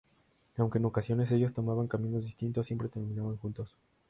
[0.57, 3.75] Aunque en ocasiones ellos tomaban caminos distintos, siempre terminaban juntos.